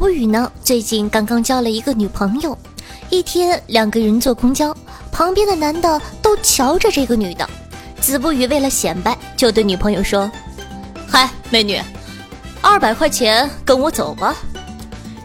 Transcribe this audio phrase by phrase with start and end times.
[0.00, 2.56] 不语呢，最近刚刚交了一个女朋友。
[3.10, 4.74] 一天，两个人坐公交，
[5.12, 7.46] 旁边的男的都瞧着这个女的。
[8.00, 10.28] 子不语为了显摆，就对女朋友说
[11.06, 11.78] ：“嗨，美女，
[12.62, 14.34] 二百块钱跟我走吧。”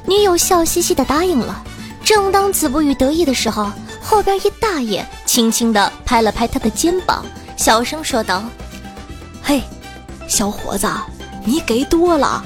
[0.06, 1.64] 女友笑嘻嘻的答应了。
[2.04, 3.71] 正当子不语得意的时候，
[4.02, 8.43] 后边一大爷轻轻的拍了拍他的肩膀，小声说道
[9.42, 9.62] ：“嘿，
[10.28, 10.86] 小伙子，
[11.46, 12.43] 你给多了，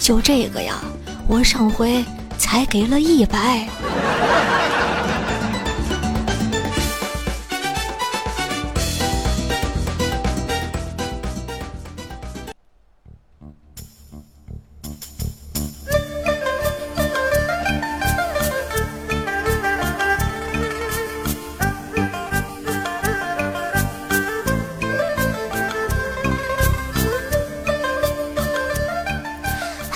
[0.00, 0.82] 就这个呀。”
[1.26, 2.04] 我上回
[2.38, 3.68] 才给了一百。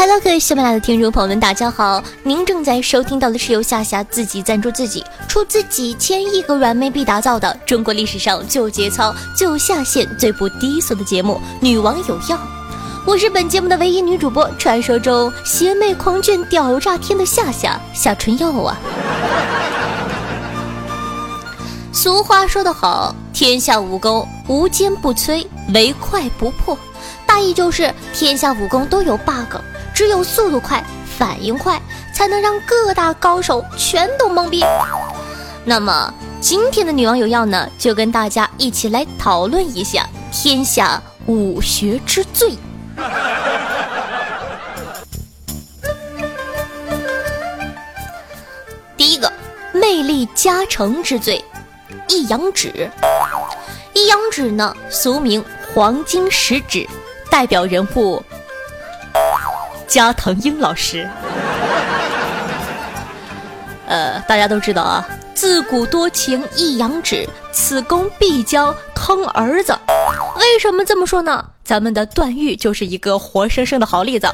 [0.08, 2.02] 各位喜马拉雅的听众朋友们，大家好！
[2.22, 12.36] 您正在收听到的是由夏夏自己赞助自己，出自几千亿个软妹币打造的中国历史上最节操、最下线、最不低俗的节目《女王有药》。
[13.04, 18.78] 我是本节目的唯一女主播，传说中邪魅狂狷、屌炸天的夏夏夏春药啊！
[21.92, 26.76] 俗话说得好，天下武功无坚不摧，唯快不破。
[27.26, 29.60] 大意就是天下武功都有 bug。
[29.96, 30.84] 只有速度快、
[31.18, 31.80] 反应快，
[32.12, 34.62] 才能让各大高手全都懵逼。
[35.64, 42.50] 那么今天的女王有药呢，就跟大家一起来讨论一下天下武学之最。
[48.98, 49.32] 第一个，
[49.72, 51.42] 魅力加成之最，
[52.06, 52.90] 一阳指。
[53.94, 55.42] 一阳指呢，俗名
[55.74, 56.86] 黄金十指，
[57.30, 58.22] 代表人物。
[59.86, 61.08] 加藤鹰老师，
[63.86, 69.76] 呃，大家都知道啊，自古多情一阳指，此功必将坑儿子。
[70.36, 71.44] 为什么这么说呢？
[71.64, 74.28] 咱们的段誉就是一个活生生的好例子。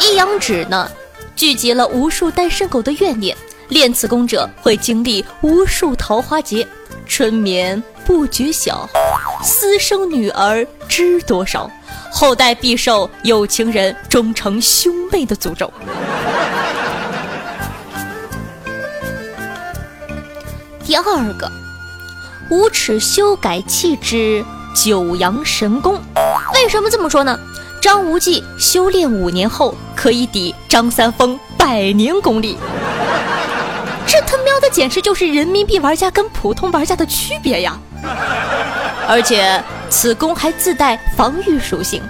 [0.00, 0.90] 一阳指呢，
[1.34, 3.36] 聚集了无数单身狗的怨念，
[3.68, 6.66] 练此功者会经历无数桃花劫，
[7.06, 8.88] 春眠不觉晓，
[9.42, 11.70] 私生女儿知多少。
[12.10, 15.72] 后代必受有情人终成兄妹的诅咒。
[20.84, 21.02] 第二
[21.38, 21.50] 个，
[22.48, 26.00] 无耻修改器之九阳神功。
[26.54, 27.38] 为什么这么说呢？
[27.82, 32.56] 张无忌修炼五年后，可以抵张三丰百年功力。
[34.06, 37.78] 这他喵的简直就是人民币玩家跟普通玩家的区别呀！
[39.08, 39.62] 而且。
[39.88, 42.02] 此功还自带防御属性，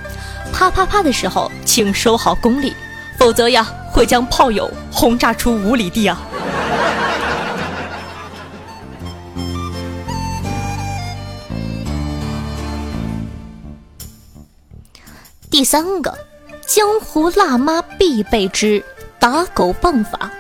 [0.51, 2.75] 啪啪啪的时候，请收好功力，
[3.19, 6.19] 否则呀，会将炮友轰炸出五里地啊！
[15.51, 16.19] 第三个，
[16.67, 18.83] 江湖辣妈必备之
[19.19, 20.31] 打狗棒法。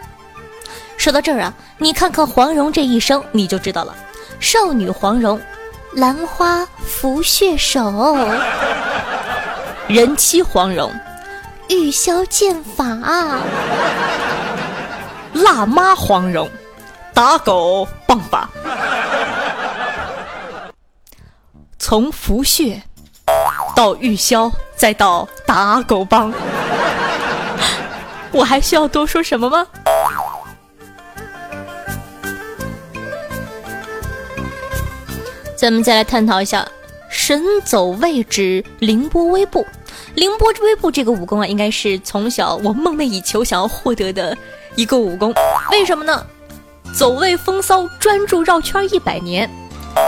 [0.96, 3.94] 说到这儿啊，你看看黄蓉这一生，你就知道了，
[4.40, 5.38] 少女黄蓉。
[5.96, 8.14] 兰花拂穴手，
[9.86, 10.92] 人妻黄蓉，
[11.70, 12.84] 玉箫剑法，
[15.32, 16.50] 辣妈黄蓉，
[17.14, 18.46] 打狗棒法，
[21.78, 22.82] 从拂穴
[23.74, 26.30] 到玉箫，再到打狗棒，
[28.32, 29.66] 我还需要多说什么吗？
[35.56, 36.66] 咱们再来探讨一下
[37.08, 39.66] 神走位之凌波微步。
[40.14, 44.36] 凌波微步这个武功啊，应该是从小我梦寐以求想要获得的
[44.74, 45.32] 一个武功。
[45.70, 46.24] 为什么呢？
[46.92, 49.48] 走位风骚，专注绕圈一百年。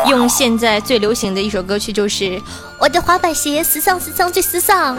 [0.06, 2.24] 用现在最流行的一首歌曲就是
[2.78, 4.96] 《我的滑板鞋时尚时尚最时尚》。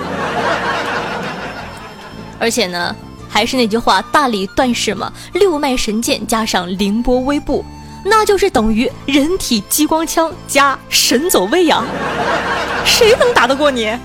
[2.39, 2.95] 而且呢，
[3.29, 7.63] 还是那句话，大力断式嘛，六脉神剑加上凌波微步。
[8.05, 11.83] 那就是等于人体激光枪加神走位呀，
[12.85, 13.97] 谁能打得过你？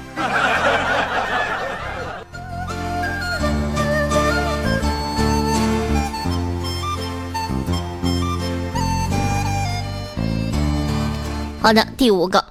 [11.60, 12.44] 好的，第五个，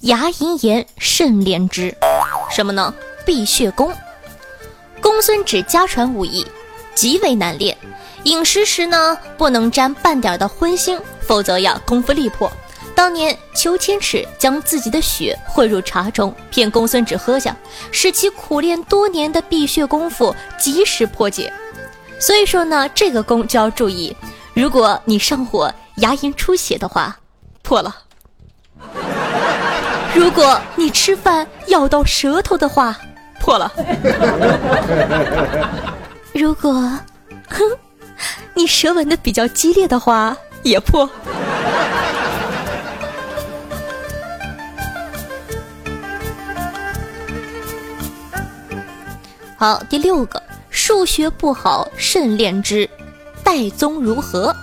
[0.00, 1.96] 牙龈炎肾连之，
[2.50, 2.92] 什么呢？
[3.24, 3.90] 辟血功，
[5.00, 6.46] 公孙止家传武艺，
[6.94, 7.74] 极为难练。
[8.24, 12.50] 饮食时呢，不能沾半点的荤腥，否则呀，功夫力破。
[12.94, 17.56] 当年裘千尺将自己的血混入茶中，骗公孙止喝下，
[17.90, 21.50] 使其苦练多年的辟血功夫及时破解。
[22.18, 24.14] 所以说呢，这个功就要注意，
[24.52, 27.16] 如果你上火牙龈出血的话，
[27.62, 27.90] 破了；
[30.14, 32.98] 如果你吃饭咬到舌头的话，
[33.40, 33.72] 破了；
[36.34, 36.72] 如果，
[37.48, 37.64] 哼，
[38.54, 41.08] 你舌吻的比较激烈的话，也破。
[49.56, 52.88] 好，第六个，数学不好慎练之，
[53.44, 54.54] 戴宗如何？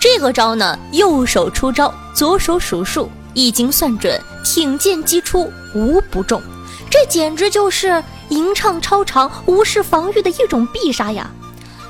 [0.00, 6.42] 这个招呢，右手出招，左手数数，一经算准，挺剑击出，无不中。
[6.90, 11.30] 这简直就是吟唱超长、无视防御的一种必杀呀！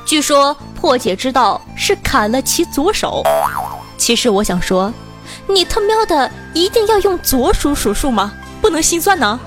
[0.08, 3.22] 据说破解之道是砍了其左手。
[3.98, 4.90] 其实我想说，
[5.46, 8.32] 你他喵的一定要用左手数数吗？
[8.62, 9.38] 不能心算呢？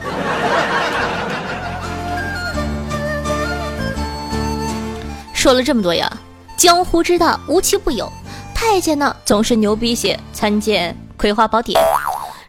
[5.34, 6.08] 说了这么多呀，
[6.56, 8.07] 江湖之大无奇不有，
[8.54, 11.81] 太监呢总是牛逼些，参见《葵花宝典》；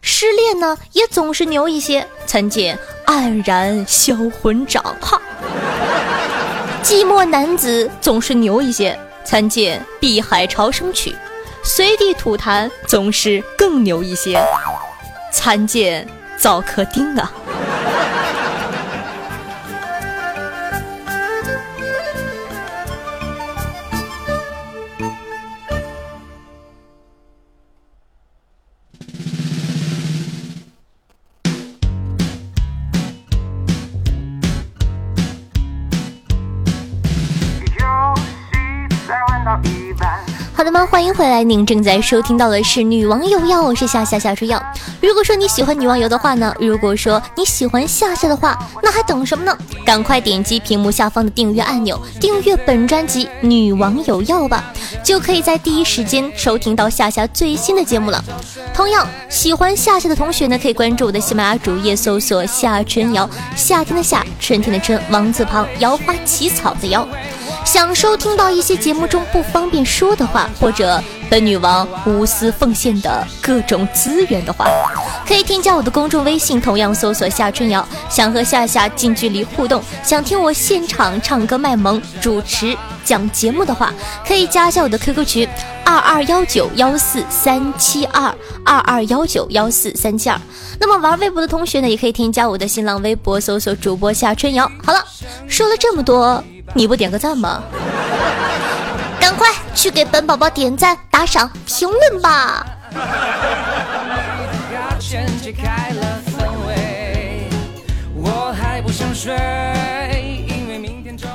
[0.03, 2.77] 失恋呢也总是牛一些，参见
[3.11, 5.19] 《黯然销魂掌》哈；
[6.83, 11.11] 寂寞男子总是牛一些，参见《碧海潮生曲》；
[11.63, 14.37] 随地吐痰总是更牛一些，
[15.31, 16.05] 参见
[16.37, 17.31] 《造客丁》啊。
[41.13, 44.61] 回来，您正在收听到的是《女王有药》，我是夏夏夏春药。
[44.99, 49.55] 如果说你喜欢女王油的话呢，如果说你喜欢夏夏的话，那还等什么呢？
[49.85, 54.73] 赶快点击屏幕下方的订阅按钮，订阅本专辑《女王有药》吧，
[55.03, 58.23] 就可以在第一时间收听到夏夏最新的节目了。
[58.73, 67.07] 同样喜欢夏夏的同学呢，可以关注我的喜马拉雅主页，搜索夏春瑶，夏天的夏，春天的春，王字旁，瑶花起草的瑶。
[67.73, 74.67] 想收听到一些节目中不方便说的话，或者本女王无私奉献的各种资源的话，
[75.27, 77.83] 可以添加我的公众微信，同样搜索夏春瑶。
[78.11, 83.91] 想和夏夏近距离互动，想听我现场唱歌卖萌、主持讲节目的话，
[84.23, 85.49] 可以加一下我的 QQ 群
[85.83, 88.31] 二二幺九幺四三七二
[88.63, 90.39] 二二幺九幺四三七二。
[90.79, 94.71] 那么玩微博的同学呢，也可以添加我的新浪微博，搜索主播夏春瑶。
[94.85, 95.03] 好了，
[95.47, 96.43] 说了这么多。
[96.73, 97.63] 你不点个赞吗？
[99.19, 102.65] 赶快去给本宝宝点赞、打赏、评论吧！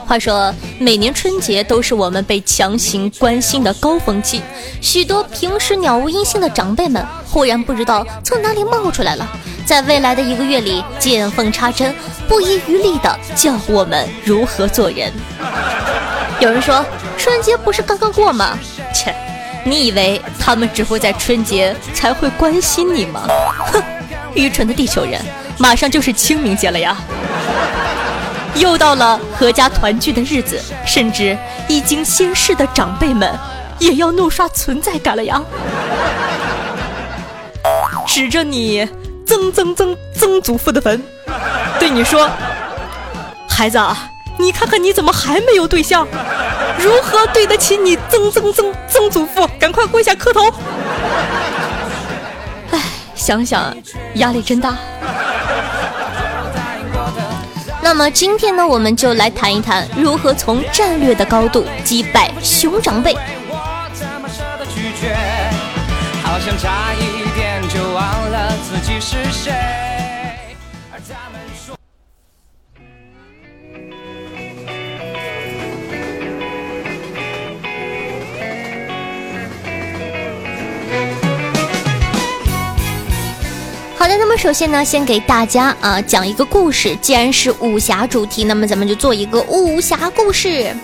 [0.07, 4.41] 话说，每年春节都是我们被强行关心的高峰期，
[4.81, 9.29] 许多平时鸟无音信的长辈们，忽然不知道从哪里冒出来了。
[9.69, 11.95] 在未来的一个月里，见缝插针，
[12.27, 15.13] 不遗余力的教我们如何做人。
[16.41, 16.83] 有人说，
[17.19, 18.59] 春节不是刚刚过吗？
[18.95, 19.15] 切，
[19.65, 23.27] 你以为他们只会在春节才会关心你吗？
[23.71, 23.83] 哼，
[24.35, 25.21] 愚蠢的地球人，
[25.59, 26.97] 马上就是清明节了呀，
[28.55, 31.37] 又到了阖家团聚的日子，甚至
[31.69, 33.39] 已经仙逝的长辈们
[33.79, 35.43] 也要怒刷存在感了呀，
[38.07, 38.89] 指着你。
[39.29, 41.03] 曾曾曾曾祖父的坟，
[41.79, 42.31] 对你说
[43.47, 43.79] ：“孩子，
[44.39, 46.09] 你看看你怎么还没有对象？
[46.79, 49.47] 如何对得起你曾曾曾曾祖父？
[49.61, 50.41] 赶快跪下磕头！”
[52.73, 52.81] 哎，
[53.15, 53.77] 想想
[54.15, 54.75] 压力真大。
[57.83, 63.15] 那么今天呢，我们就来谈一谈如何从战略的高度击败熊长辈。
[66.23, 67.28] 好像差一
[68.81, 69.53] 自己是谁。
[70.93, 71.75] 而他们说
[83.97, 86.95] 好的，那么首先呢，先给大家啊讲一个故事。
[87.03, 90.49] 既然是武侠主题，那么咱们就做一个武侠故事，《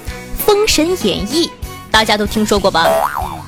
[0.44, 1.46] 封神演义》，
[1.92, 2.84] 大家都听说过吧？《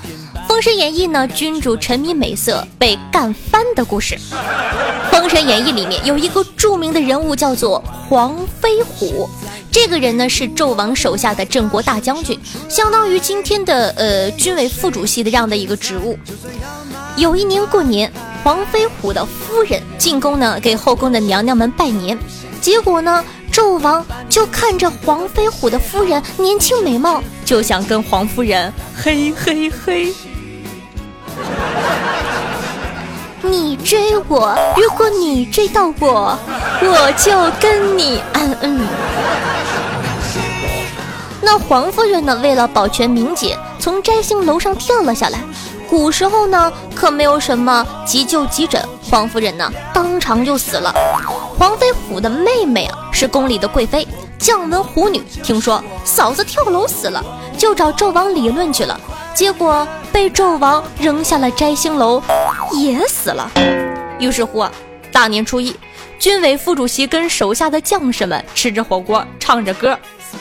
[0.56, 4.14] 封神演义》呢，君主沉迷美色被干翻的故事。
[5.10, 9.28] 《封神演义》里面有一个著名的人物叫做黄飞虎，
[9.70, 16.18] 这个人呢是纣王手下的镇国大将军，相当于今天的呃军委副主席的这样的一个职务。
[17.18, 18.10] 有一年过年，
[18.42, 22.18] 黄飞虎的夫人进宫呢，给后宫的娘娘们拜年。
[22.62, 23.22] 结果呢，
[23.52, 30.14] 纣王就看着黄飞虎的夫人年轻美貌，就想跟黄夫人嘿嘿嘿。
[33.42, 36.38] 你追我，如果你追到我，
[36.82, 38.86] 我就跟你安嗯。
[41.42, 45.38] 那黄夫人呢，为了保全名节，从摘星楼上跳了下来。
[45.88, 50.92] 古时候呢，可没有什么急救急诊，黄夫人呢当场就死了。
[51.56, 54.04] 黄飞虎的妹妹啊是宫里的贵妃，
[54.36, 57.22] 将门虎女，听说嫂子跳楼死了，
[57.56, 58.98] 就找纣王理论去了，
[59.36, 62.22] 结果被纣王扔下了摘星楼，
[62.72, 63.50] 也死了。
[64.18, 64.66] 于是乎，
[65.12, 65.76] 大年初一，
[66.18, 69.96] 军委副主席跟手下的将士们吃着火锅，唱着歌，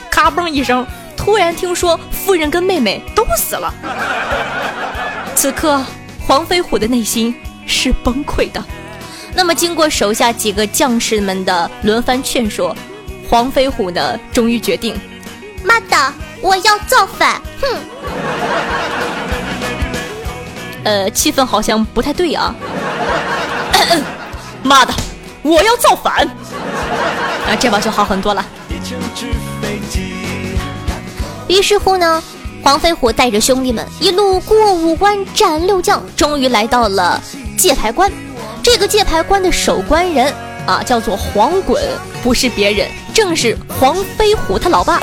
[0.08, 0.84] 咔嘣一声，
[1.14, 3.72] 突然听说夫人跟妹妹都死了。
[5.34, 5.84] 此刻，
[6.26, 7.34] 黄飞虎的内心
[7.66, 8.64] 是崩溃的。
[9.34, 12.74] 那么，经过手下几个将士们的轮番劝说，
[13.28, 14.98] 黄飞虎呢，终于决定：
[15.62, 17.38] 妈的，我要造反！
[17.60, 17.78] 哼！
[20.84, 22.54] 呃，气氛好像不太对啊。
[24.62, 24.92] 妈的，
[25.42, 26.26] 我要造反！
[27.46, 28.44] 啊，这把就好很多了。
[31.48, 32.22] 于是乎呢？
[32.64, 37.22] 黄飞虎带着兄弟们一路过五关斩六将，终于来到了
[37.56, 38.10] 界牌关。
[38.60, 40.34] 这个界牌关的守关人
[40.66, 41.80] 啊，叫做黄滚，
[42.24, 44.98] 不是别人，正是黄飞虎他老爸。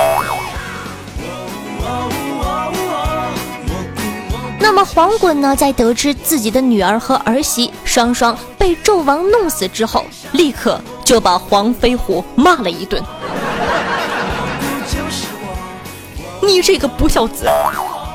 [4.63, 13.03] 那么黄滚呢，在得知自己的女儿和儿媳双双被纣王弄死之后，立刻就把黄飞虎骂了一顿。
[16.41, 17.46] 你这个不孝子！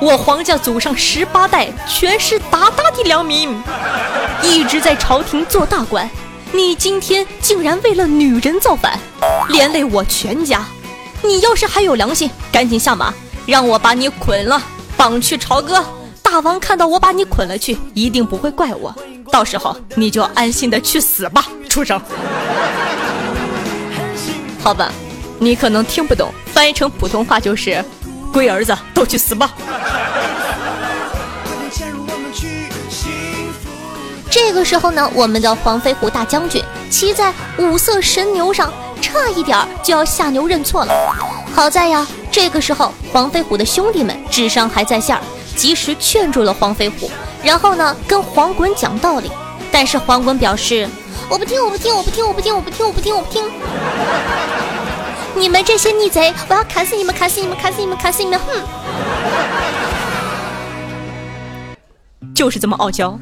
[0.01, 3.55] 我黄家祖上十八代全是大大的良民，
[4.41, 6.09] 一直在朝廷做大官。
[6.51, 8.97] 你今天竟然为了女人造反，
[9.49, 10.65] 连累我全家！
[11.21, 13.13] 你要是还有良心，赶紧下马，
[13.45, 14.59] 让我把你捆了，
[14.97, 15.85] 绑去朝歌。
[16.31, 18.93] 大王看到我把你捆了去，一定不会怪我。
[19.31, 21.99] 到时候你就安心的去死吧，畜生！
[24.59, 24.91] 好吧，
[25.39, 27.83] 你可能听不懂，翻译成普通话就是。
[28.31, 29.51] 龟儿子都去死吧！
[34.29, 38.71] 这个时候呢，我们的黄飞虎大将军骑在五色神牛上，
[39.01, 40.93] 差一点就要下牛认错了。
[41.55, 45.21] 好在呀，这个时候黄飞虎的兄弟们智商还在线儿，
[45.59, 47.11] 及时劝住了黄飞虎，
[47.43, 49.29] 然后呢，跟黄滚讲道理。
[49.69, 50.87] 但是黄滚表示
[51.29, 53.43] ：“我不听，我不听，我不听，我不听，我不听，我不听，我不听。”
[55.35, 57.13] 你们这些逆贼，我要砍死你们！
[57.13, 57.57] 砍死你们！
[57.57, 57.97] 砍死你们！
[57.97, 58.39] 砍死你们！
[58.39, 58.63] 哼！
[62.33, 63.19] 就是这么傲娇。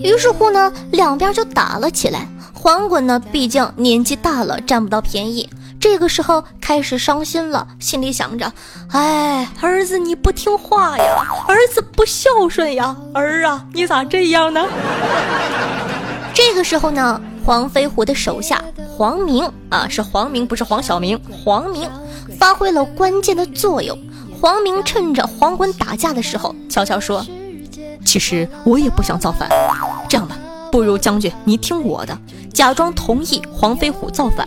[0.00, 2.26] 于是乎呢，两边就打了起来。
[2.52, 5.48] 黄滚呢，毕竟年纪大了，占不到便宜。
[5.80, 8.52] 这个时候开始伤心了，心里想着：
[8.90, 11.04] 哎，儿子你不听话呀，
[11.48, 14.62] 儿子不孝顺呀，儿啊，你咋这样呢？
[16.34, 17.20] 这个时候呢。
[17.42, 21.18] 黄飞虎的手下黄明啊，是黄明，不是黄晓明。
[21.32, 21.90] 黄明
[22.38, 23.98] 发挥了关键的作用。
[24.38, 27.26] 黄明趁着黄昏打架的时候，悄悄说
[28.04, 29.48] ：“其实我也不想造反。
[30.06, 30.36] 这样吧，
[30.70, 32.16] 不如将军你听我的，
[32.52, 34.46] 假装同意黄飞虎造反，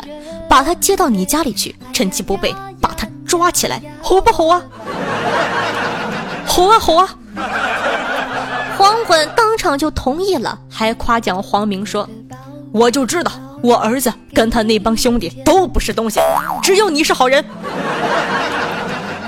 [0.49, 4.61] 把他接到你家里去，趁其不备把他抓起来，吼不吼啊？
[6.45, 7.09] 吼啊吼啊！”
[8.77, 12.07] 黄滚当场就同意了，还夸奖黄明说。
[12.71, 13.31] 我就知道，
[13.61, 16.19] 我儿子跟他那帮兄弟都不是东西，
[16.61, 17.43] 只有你是好人。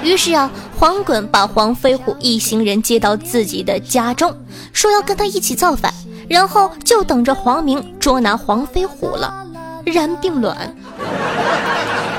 [0.03, 4.35] 于是啊，黄滚把黄飞虎一行人接到自己的家中，
[4.73, 5.91] 说要跟他一起造反，
[6.29, 9.45] 然后就等着黄明捉拿黄飞虎了。
[9.85, 10.75] 然并卵，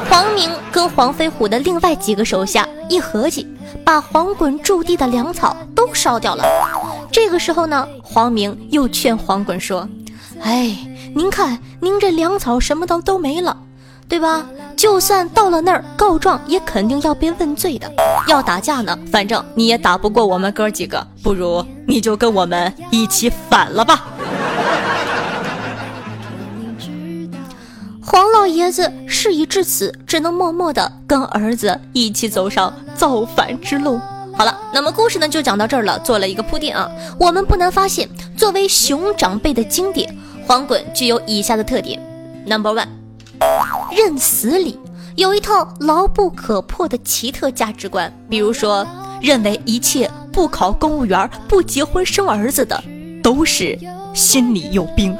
[0.08, 3.46] 黄明跟黄飞虎的另外几个手下一合计，
[3.85, 6.44] 把黄滚驻地的粮草都烧掉了。
[7.11, 9.88] 这个时候呢，黄明又劝黄滚说
[10.42, 10.76] ：“哎。”
[11.16, 13.56] 您看，您这粮草什么的都没了，
[14.06, 14.44] 对吧？
[14.76, 17.90] 就算到了那儿告状，也肯定要被问罪的。
[18.28, 24.04] 要打架呢，反正你也打不过我们哥几个，不如你就跟我们一起反了吧。
[28.08, 33.98] 黄老爷子事已至此，只能默默的跟儿子一起走上造反之路。
[34.32, 36.88] 好了，那么故事呢就讲到这儿了，做了一个铺垫啊。
[37.18, 40.16] 我们不难发现，作为熊长辈的经典。
[40.46, 42.00] 黄滚具有以下的特点
[42.46, 42.86] ：Number one，
[43.90, 44.78] 认死理，
[45.16, 48.16] 有一套牢不可破的奇特价值观。
[48.30, 48.86] 比如说，
[49.20, 52.80] 认为一切不考公务员、不结婚生儿子的，
[53.20, 53.76] 都是
[54.14, 55.16] 心里有病。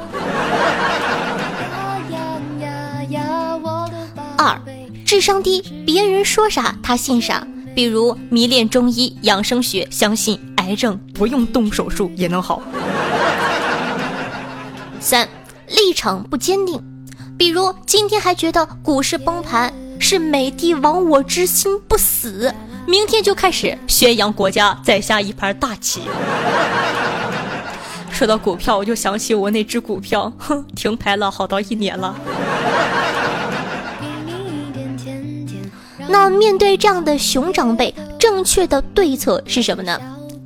[4.47, 4.57] 二，
[5.05, 12.61] 智商低，别人说啥他信啥，比如迷恋中医养生学，相信癌症不用动手术也能好。
[15.01, 15.27] 三，
[15.67, 16.81] 立场不坚定，
[17.37, 22.53] 比如今天还觉得股市崩盘是美帝亡我之心不死，
[22.85, 26.03] 明天就开始宣扬国家在下一盘大棋。
[28.09, 32.15] 说到股票，我就想起我那只股票，哼，停牌了好到一年了。
[36.09, 39.99] 那面对这样的熊长辈，正确的对策是什么呢？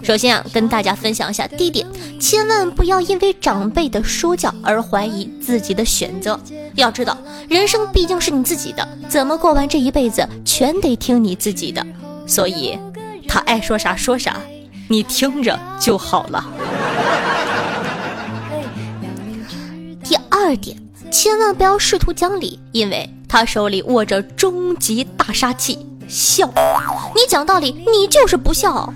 [0.03, 1.85] 首先啊，跟大家分享一下第一点，
[2.19, 6.39] 千万不要因为长辈的说教而怀疑自己的选择。
[6.75, 7.15] 要知道，
[7.47, 11.85] 人生毕竟是你自己的，怎么过完这一辈子，全得听你自己的。
[12.25, 12.79] 所以，
[13.27, 14.37] 他爱说啥说啥，
[14.87, 16.43] 你听着就好了。
[20.03, 20.75] 第二点，
[21.11, 23.07] 千万不要试图讲理，因为。
[23.31, 26.45] 他手里握着终极大杀器笑，
[27.15, 28.93] 你讲道理，你就是不笑，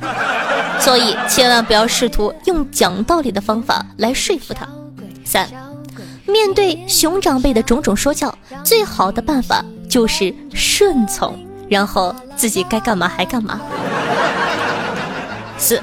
[0.77, 4.67] 所以千万不要试图用讲道理的方法来说服他。
[5.23, 5.47] 三，
[6.25, 11.33] 面对熊长辈的种种说教，最好的办法就是顺从，
[11.69, 13.61] 然后自己该干嘛还干嘛。
[15.57, 15.81] 四。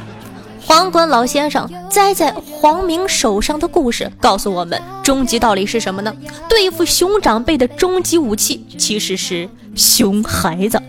[0.74, 6.10] 黄冠老先生栽在黄明手上的故事告诉我们，终极道理是什么呢？
[6.48, 10.80] 对付熊长辈的终极武器其实是熊孩子。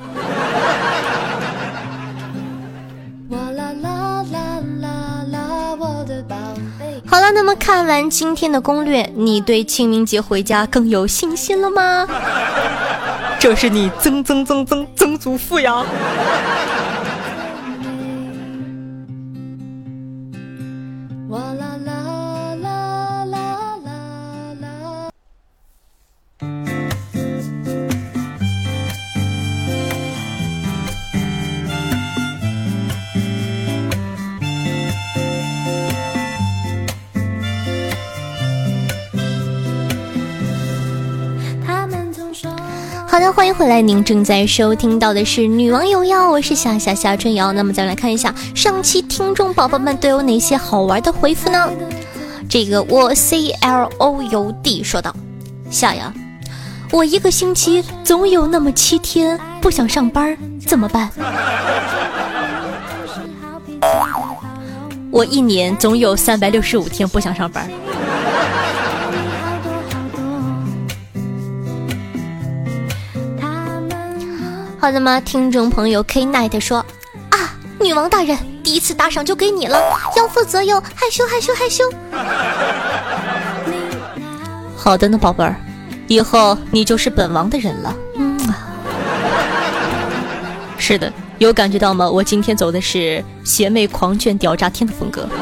[7.05, 12.07] 好了，那么看完今天的攻略，你对清明节回家更有信心了吗？
[13.37, 15.83] 这是你曾曾曾曾曾祖父呀！
[43.31, 47.51] 欢迎回来，您正在收听到的是《女王有药》，我是夏夏夏春瑶。
[47.51, 51.69] 那么再来看一下上期听众宝宝们都有哪些好玩的回复呢？
[52.47, 55.15] 这个我 C L O U D 说道：
[55.69, 56.13] 夏呀，
[56.91, 61.09] 我一个星期总有那么七天不想上班，怎么办？
[65.11, 67.69] 我一年总有三百六十五天不想上班。
[74.83, 75.21] 好的吗？
[75.21, 76.79] 听众朋友 K Night 说
[77.29, 79.79] 啊，女王大人第一次打赏就给你了，
[80.17, 81.85] 要负责哟，害羞害羞害羞。
[84.75, 85.55] 好的呢，宝贝儿，
[86.07, 87.95] 以后你就是本王的人了。
[88.17, 88.37] 嗯，
[90.77, 92.09] 是的，有感觉到吗？
[92.09, 95.25] 我今天走的是邪魅狂卷屌炸天的风格。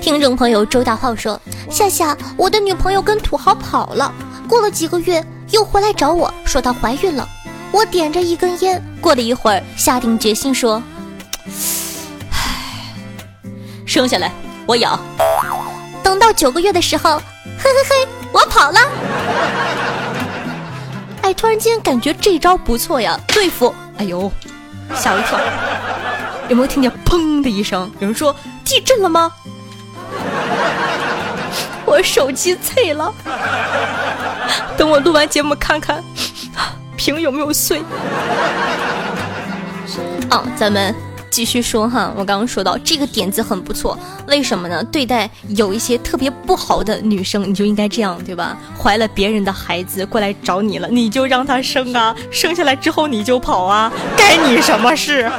[0.00, 4.10] 听众朋友周大浩说，夏夏，我的女朋友跟土豪跑了。
[4.52, 7.26] 过了几个月，又回来找我说她怀孕了。
[7.70, 10.82] 我点着一根烟，过了一会儿，下定决心说
[12.30, 12.92] ：“唉，
[13.88, 14.30] 生下来
[14.66, 15.00] 我养。”
[16.04, 17.16] 等到九个月的时候，
[17.56, 18.78] 嘿嘿嘿，我跑了。
[21.22, 23.74] 哎，突然间感觉这招不错呀，对付……
[23.96, 24.30] 哎呦，
[24.94, 25.40] 吓我一跳！
[26.50, 27.90] 有没有听见“砰”的一声？
[28.00, 28.36] 有人说
[28.66, 29.32] 地震了吗？
[31.86, 33.14] 我手机碎了。
[34.76, 36.02] 等我录完节目看看
[36.96, 37.82] 屏有没有碎。
[40.30, 40.94] 哦，咱们
[41.28, 44.82] 继续说哈，我刚刚说到这个点子很不错，为什么呢？
[44.84, 48.56] 对待有一些特别不好的女生，你就应该这样，对吧？
[48.78, 55.30] 怀了别人的孩子过来找你了，你就让她生啊，生下来之后你就跑啊，该你什么事？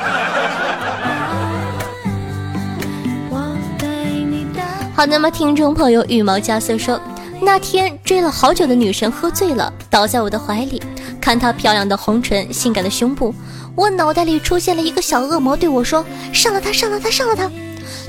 [4.96, 7.00] 好，那么听众朋友羽毛加色说。
[7.44, 10.82] 那天追了好久的女神喝醉了，倒在我的怀里，
[11.20, 13.36] 看她漂亮的红唇、性感的胸部，
[13.76, 17.52] 我脑袋里出现了一个小恶魔，对我说：“上了她，上了她，上了她。”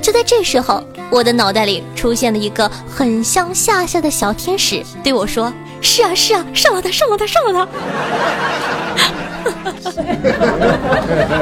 [0.00, 7.68] 就在这时候，我的脑袋里出现了一个很像夏夏的小天使，对我说：“是啊，是啊，上了她，上了她，上了她。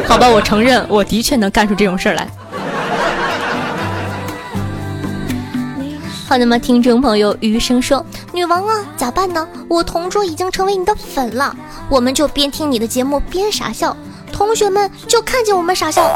[0.09, 2.26] ”好吧，我承认，我的确能干出这种事儿来。
[6.32, 6.56] 好的吗？
[6.56, 9.46] 听众朋友余生说：“女王啊，咋办呢？
[9.68, 11.54] 我同桌已经成为你的粉了，
[11.90, 13.94] 我们就边听你的节目边傻笑。
[14.32, 16.10] 同学们就看见我们傻笑。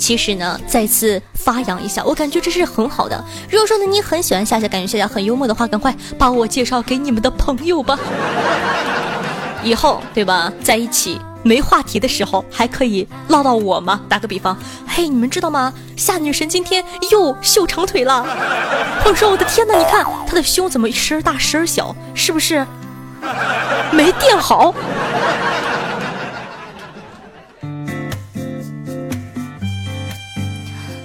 [0.00, 3.24] 其实呢，再次发扬一下，我感觉这是很好的。
[3.48, 7.96] 如果说呢你很喜欢夏夏，感觉夏夏很幽默的话，赶快把我介绍给你们的朋友吧。
[9.62, 14.00] 以后对吧，在一起没话题的时候还可以唠到我吗？
[14.08, 15.72] 打个比方，嘿，你们知道吗？
[15.96, 18.24] 夏女神今天又秀长腿了。
[19.04, 22.66] 我说，我的天哪，你看她的胸怎么时而大时而小，是不是
[23.90, 24.74] 没垫好？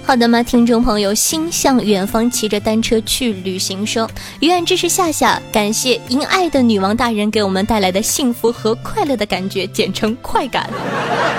[0.08, 3.86] 好的吗，听众朋友，心向远方，骑着单车去旅行。
[3.86, 10.70] 说，愿支持夏夏，感谢因爱的女王大人给我们带来的幸福和快乐的感觉，简称快感。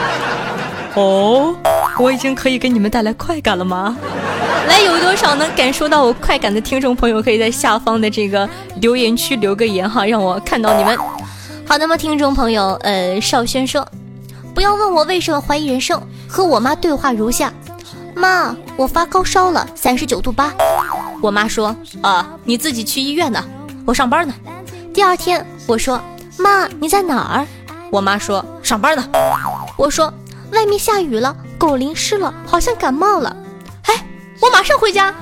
[0.94, 1.56] 哦，
[1.98, 3.98] 我已经可以给你们带来快感了吗？
[4.68, 8.48] 来，有多少能感受到我快感的听众朋友，可以在下方的这个
[8.82, 10.96] 留言区留个言哈，让我看到你们。
[11.66, 13.84] 好的吗，听众朋友，呃，少轩说，
[14.54, 17.52] 不要问我为什么怀疑人生，和我妈对话如下。
[18.20, 20.54] 妈，我发高烧了，三十九度八。
[21.22, 23.42] 我妈说：“啊，你自己去医院呢，
[23.86, 24.34] 我上班呢。”
[24.94, 26.02] 第二天，我说
[26.38, 27.48] ：“妈，你在哪儿？”
[27.90, 29.08] 我妈说：“上班呢。”
[29.78, 30.14] 我说
[30.52, 33.34] ：“外面下雨了，狗淋湿了，好像感冒了。”
[33.88, 34.06] 哎，
[34.42, 35.14] 我马上回家。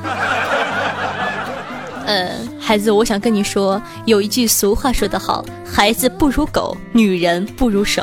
[2.08, 8.02] 呃，孩子，我想跟你说，有一句俗话说得好：“孩子不如狗，女人不如手。”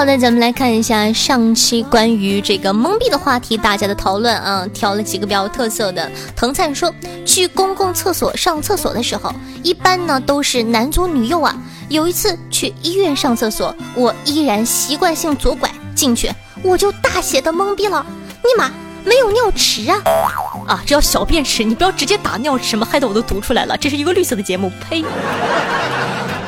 [0.00, 6.10] 好的，咱们来看一下上期关于这个懵逼的话题，大家的讨论啊，挑了几个比较有特色的。
[6.34, 6.90] 藤灿说，
[7.26, 9.30] 去公共厕所上厕所的时候，
[9.62, 11.54] 一般呢都是男左女右啊。
[11.90, 16.30] 有一次去医院上厕所，我依然习惯性左拐进去，
[16.62, 18.02] 我就大写的懵逼了，
[18.42, 18.70] 尼玛，
[19.04, 20.00] 没有尿池啊！
[20.66, 23.76] 啊，这叫小便池，你不要直接打尿池嘛，害得我都读出来了。
[23.76, 25.04] 这是一个绿色的节目，呸！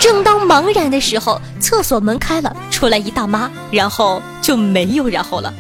[0.03, 5.55] 正当茫然的时候，厕所门开了，出来一大妈，然后就没有然后了。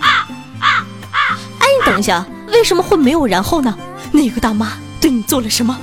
[0.00, 0.28] 啊
[0.60, 1.16] 啊啊！
[1.60, 3.74] 哎，你等一下，为什么会没有然后呢？
[4.12, 5.74] 那个大妈对你做了什么？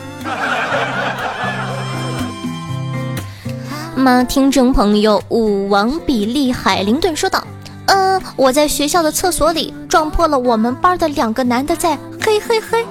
[3.96, 7.44] 妈，听众朋友，武王比利海灵顿说道
[7.90, 12.86] ：“嗯，我在学校的厕所里撞破了我们班的两个男的在嘿嘿嘿。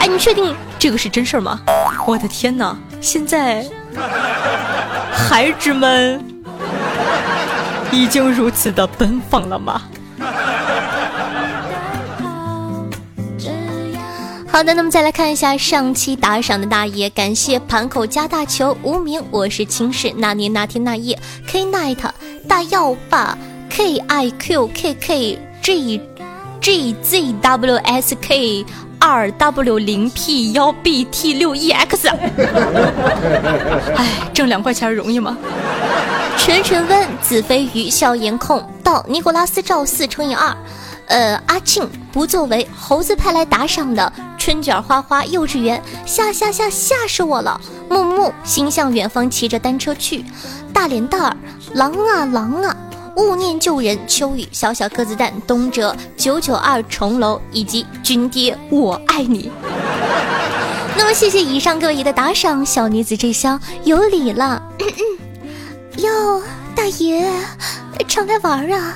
[0.00, 0.52] 哎，你确定？”
[0.84, 1.62] 这个是真事儿吗？
[2.06, 2.76] 我的天哪！
[3.00, 3.64] 现在
[5.10, 6.22] 孩子们
[7.90, 9.80] 已经如此的奔放了吗？
[14.46, 21.96] 好的，那么再来看一下上期打赏的大爷，感谢盘口加大球无名，我是青史那年那天那夜 K Night
[22.46, 23.38] 大药霸
[23.70, 26.02] K I Q K K G
[26.60, 28.66] G Z W S K。
[29.06, 32.08] 二 W 零 P 幺 B T 六 E X，
[33.94, 35.36] 哎，挣两块钱容易吗？
[36.38, 40.56] 陈晨温子飞鱼笑颜控到尼古拉斯赵四乘以二，
[41.08, 47.60] 呃，阿庆不作为猴子派来打赏的春卷花花幼稚园吓吓吓吓死我了！
[47.90, 50.24] 木木心向远方骑着单车去，
[50.72, 51.36] 大脸蛋儿
[51.74, 52.74] 狼啊狼啊！
[53.16, 59.50] 勿念旧人，秋雨，小小鸽子蛋，东哲九九二重楼，以及君爹我爱你。
[60.96, 64.62] 那么谢谢以上各位的打赏，小女子这厢有礼了。
[65.98, 66.42] 哟，
[66.74, 67.30] 大爷，
[68.08, 68.94] 常来玩啊！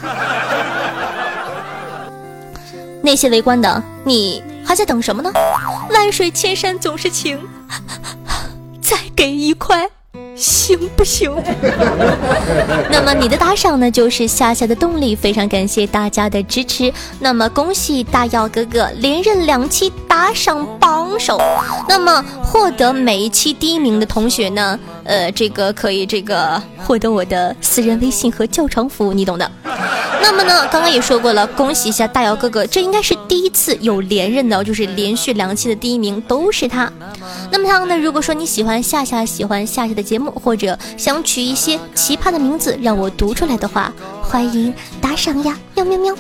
[3.03, 5.31] 那些围观的，你还在等什么呢？
[5.91, 7.41] 万水千山总是情，
[8.81, 9.89] 再给一块。
[10.39, 11.35] 行不行？
[12.91, 15.17] 那么你的打赏呢，就是夏夏的动力。
[15.17, 16.93] 非常感谢大家的支持。
[17.19, 21.41] 那么恭喜大耀哥哥连任两期打赏榜首。
[21.89, 29.51] 那么获得每一期第一名的同学呢，呃，这个可以这个获得我的私人微信和教程服务，你懂的。
[30.21, 36.93] 那么呢，刚刚也说过了，恭喜一下大姚哥哥，这应该是第一次有连任的，就是连续两期的第一名都是他。
[37.51, 46.15] 那么他呢，如果说你喜欢夏夏，喜欢夏夏的节目，或者想取一些奇葩的名字让我读出来的话，欢迎打赏呀，喵喵喵。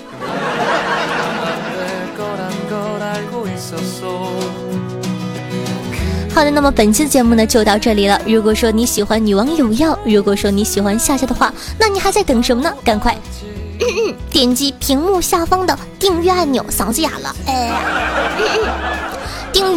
[6.34, 8.20] 好的，那么本期的节目呢就到这里了。
[8.24, 12.72] 如果说你喜欢女王有药，如果说你喜欢夏夏的话，那你还在等什么呢？
[12.84, 13.16] 赶快！
[14.30, 17.72] 点击屏幕下方的订阅按钮，嗓子哑了，哎，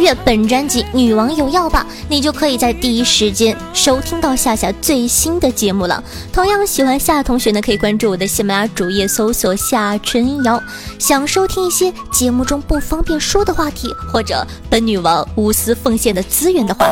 [0.02, 0.12] 阅。
[0.12, 6.02] 阅本专辑《女王有药》吧，你就可以在第一时间收听到夏夏最新的节目了。
[6.32, 10.60] 同样喜欢夏同学呢，可以关注我的喜马拉雅主页，搜索夏春瑶。
[10.98, 16.84] 想收听一些节目中不方便说的话题，或者本女王无私奉献的资源的话，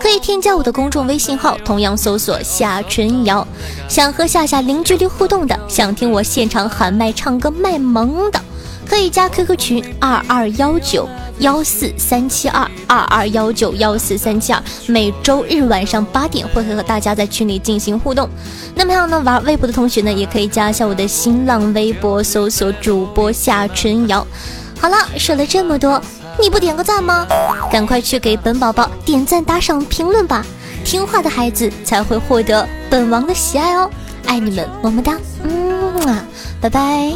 [0.00, 3.46] 可以添加我的公众微信号，同样搜索夏春瑶。
[3.88, 8.40] 想和夏夏零距离互动的，想听我现场喊麦唱歌卖萌的。
[8.88, 18.28] 可以加 QQ 群二二幺九幺四三七二二二幺九幺四三七二每周日晚上八点会和大家在群里进行互动。
[18.74, 24.26] 那么还有呢玩微博的同学呢也可以加一下我的新浪微博搜索主播夏春瑶。
[24.78, 26.00] 好了说了这么多
[26.38, 27.26] 你不点个赞吗？
[27.70, 30.44] 赶快去给本宝宝点赞打赏评论吧。
[30.84, 33.90] 听话的孩子才会获得本王的喜爱哦。
[34.26, 35.16] 爱你们么么哒。
[35.42, 36.24] 嗯啊
[36.60, 37.12] 拜拜。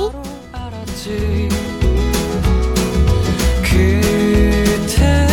[5.00, 5.29] tell